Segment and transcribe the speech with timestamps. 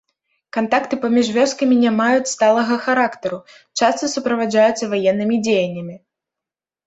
[0.55, 3.37] Кантакты паміж вёскамі не маюць сталага характару,
[3.81, 5.95] часта суправаджаюцца ваеннымі дзеяннямі.